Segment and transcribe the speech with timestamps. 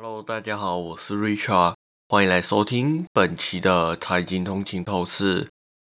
[0.00, 1.74] Hello，大家好，我是 Richard，
[2.08, 5.48] 欢迎来收听本期的财经通勤透视。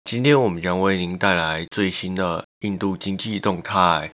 [0.05, 4.13] 今天我们将为您带来最新的印度经济动态。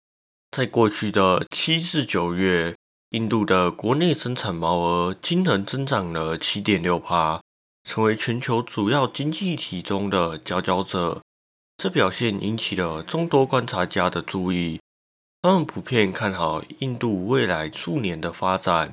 [0.50, 2.76] 在过去的七至九月，
[3.12, 7.40] 印度的国内生产毛额惊人增长了七点六帕，
[7.84, 11.22] 成为全球主要经济体中的佼佼者。
[11.78, 14.82] 这表现引起了众多观察家的注意，
[15.40, 18.92] 他们普遍看好印度未来数年的发展。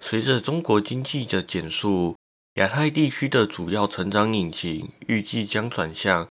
[0.00, 2.16] 随着中国经济的减速，
[2.54, 6.28] 亚太地区的主要成长引擎预计将转向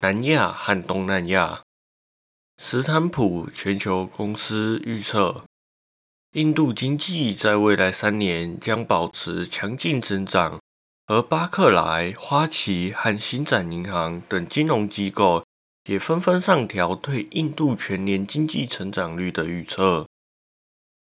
[0.00, 1.62] 南亚和东南亚。
[2.58, 5.44] 斯坦普全球公司预测，
[6.34, 10.60] 印度经济在未来三年将保持强劲增长，
[11.06, 15.44] 而巴克莱、花旗和星展银行等金融机构
[15.88, 20.06] 也纷纷上调对印度全年经济成长率的预测。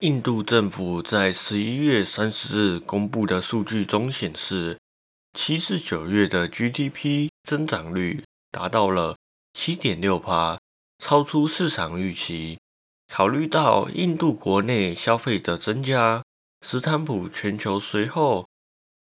[0.05, 4.77] 印度政府在十一月三十日公布的数据中显示，
[5.33, 9.15] 七至九月的 GDP 增长率达到了
[9.53, 10.59] 七点六帕，
[10.99, 12.59] 超出市场预期。
[13.11, 16.21] 考虑到印度国内消费的增加，
[16.61, 18.47] 斯坦普全球随后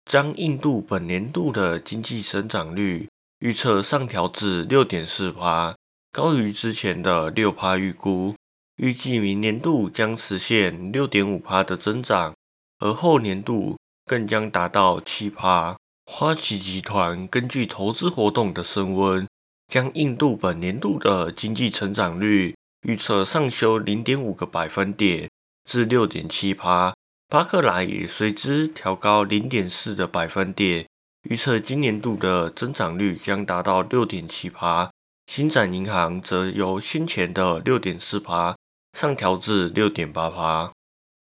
[0.04, 3.08] 将印度本年度的经济增长率
[3.40, 5.74] 预测上调至六点四帕，
[6.12, 8.36] 高于之前的六帕预估。
[8.82, 12.34] 预计明年度将实现六点五帕的增长，
[12.80, 15.76] 而后年度更将达到七帕。
[16.04, 19.24] 花旗集团根据投资活动的升温，
[19.68, 25.30] 将印度本年度的经济成长率预测上修零点五个百分点
[25.64, 26.92] 至六点七帕。
[27.28, 30.88] 巴克莱也随之调高零点四的百分点，
[31.30, 34.90] 预测今年度的增长率将达到六点七帕。
[35.28, 38.56] 新展银行则由先前的六点四帕。
[38.92, 40.72] 上调至六点八帕。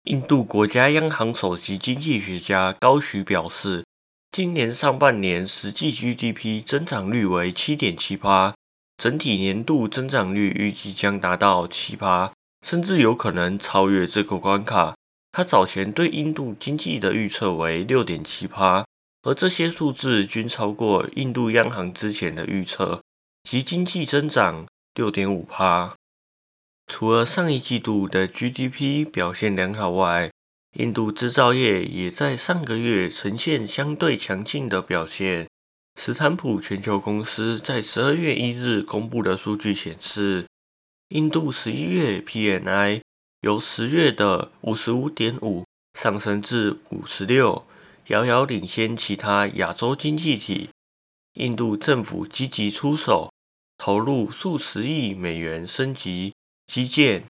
[0.04, 3.84] 印度国家央行首席经济学家高徐表示，
[4.32, 8.54] 今年上半年实际 GDP 增长率为七点七帕，
[8.96, 12.32] 整体年度增长率预计将达到七帕，
[12.66, 14.94] 甚至有可能超越这个关卡。
[15.32, 18.84] 他早前对印度经济的预测为六点七帕，
[19.22, 23.02] 而这些数字均超过印度央行之前的预测，
[23.44, 25.94] 即经济增长六点五帕。
[26.90, 30.32] 除了上一季度的 GDP 表现良好外，
[30.76, 35.46] 印度制造业也在上个月呈现相对强劲的表现。
[35.94, 40.46] 斯坦普全球公司在十二月一日公布的数据显示，
[41.10, 43.02] 印度十一月 PNI
[43.42, 45.64] 由十月的五十五点五
[45.94, 47.64] 上升至五十六，
[48.08, 50.70] 遥遥领先其他亚洲经济体。
[51.34, 53.32] 印度政府积极出手，
[53.78, 56.34] 投入数十亿美元升级。
[56.70, 57.24] 基建，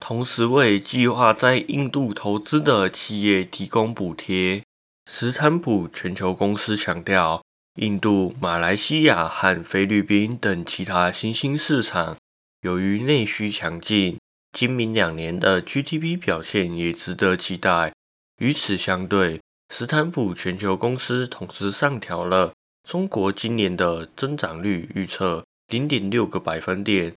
[0.00, 4.64] 同时为计划在印度投资的企业提供补贴。
[5.04, 7.44] 斯坦普全球公司强调，
[7.74, 12.16] 印度、马来西亚和菲律宾等其他新兴市场
[12.62, 14.18] 由于内需强劲，
[14.52, 17.92] 今明两年的 GDP 表现也值得期待。
[18.38, 22.54] 与此相对，斯坦普全球公司同时上调了
[22.88, 27.12] 中国今年的增长率预测零点六个百分点。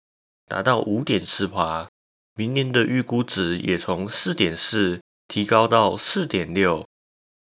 [0.47, 1.89] 达到五点四趴，
[2.35, 6.85] 明年的预估值也从四点四提高到四点六。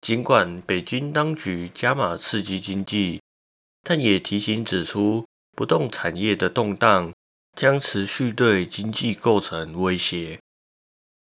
[0.01, 3.21] 尽管北京当局加码刺激经济，
[3.83, 7.11] 但也提醒指出，不动产业的动荡
[7.55, 10.39] 将持续对经济构成威胁。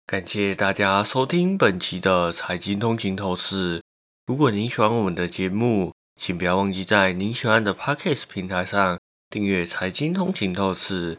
[0.05, 3.81] 感谢大家收听本期的财经通勤透视。
[4.27, 8.99] 如果您喜欢我们的节目，请不要忘记在您喜欢的 Podcast 平台上
[9.31, 11.19] 订阅财经通勤透视。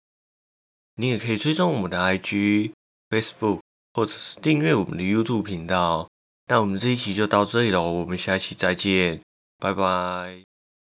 [0.96, 2.72] 你也可以追踪我们的 IG、
[3.10, 3.60] Facebook，
[3.94, 6.08] 或者是订阅我们的 YouTube 频道。
[6.48, 9.22] 那我们这一期就到这里了，我们下期再见，
[9.60, 10.53] 拜拜。